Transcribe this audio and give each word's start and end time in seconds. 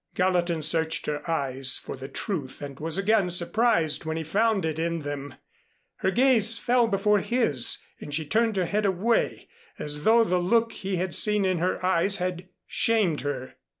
Gallatin 0.15 0.63
searched 0.63 1.05
her 1.05 1.21
eyes 1.29 1.77
for 1.77 1.95
the 1.95 2.07
truth 2.07 2.59
and 2.59 2.79
was 2.79 2.97
again 2.97 3.29
surprised 3.29 4.03
when 4.03 4.17
he 4.17 4.23
found 4.23 4.65
it 4.65 4.79
in 4.79 5.01
them. 5.01 5.35
Her 5.97 6.09
gaze 6.09 6.57
fell 6.57 6.87
before 6.87 7.19
his 7.19 7.77
and 7.99 8.11
she 8.11 8.25
turned 8.25 8.55
her 8.55 8.65
head 8.65 8.87
away, 8.87 9.47
as 9.77 10.03
though 10.03 10.23
the 10.23 10.39
look 10.39 10.71
he 10.71 10.95
had 10.95 11.13
seen 11.13 11.45
in 11.45 11.59
her 11.59 11.85
eyes 11.85 12.17
had 12.17 12.49
shamed 12.65 13.21
her. 13.21 13.57